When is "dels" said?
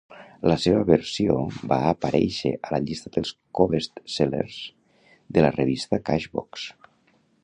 3.17-3.33